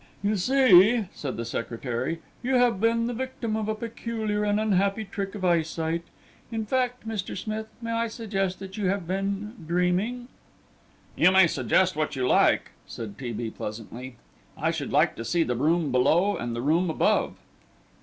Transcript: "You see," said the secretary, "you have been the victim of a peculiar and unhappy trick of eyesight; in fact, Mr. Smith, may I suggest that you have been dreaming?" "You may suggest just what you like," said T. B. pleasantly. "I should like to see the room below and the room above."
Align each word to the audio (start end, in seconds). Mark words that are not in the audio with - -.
"You 0.23 0.35
see," 0.35 1.05
said 1.13 1.37
the 1.37 1.45
secretary, 1.45 2.23
"you 2.41 2.55
have 2.55 2.81
been 2.81 3.05
the 3.05 3.13
victim 3.13 3.55
of 3.55 3.69
a 3.69 3.75
peculiar 3.75 4.43
and 4.43 4.59
unhappy 4.59 5.05
trick 5.05 5.35
of 5.35 5.45
eyesight; 5.45 6.01
in 6.51 6.65
fact, 6.65 7.07
Mr. 7.07 7.37
Smith, 7.37 7.67
may 7.83 7.91
I 7.91 8.07
suggest 8.07 8.57
that 8.57 8.77
you 8.77 8.87
have 8.87 9.05
been 9.05 9.53
dreaming?" 9.67 10.27
"You 11.15 11.29
may 11.31 11.45
suggest 11.45 11.91
just 11.91 11.95
what 11.95 12.15
you 12.15 12.27
like," 12.27 12.71
said 12.87 13.15
T. 13.19 13.31
B. 13.31 13.51
pleasantly. 13.51 14.15
"I 14.57 14.71
should 14.71 14.91
like 14.91 15.15
to 15.17 15.23
see 15.23 15.43
the 15.43 15.55
room 15.55 15.91
below 15.91 16.35
and 16.35 16.55
the 16.55 16.63
room 16.63 16.89
above." 16.89 17.35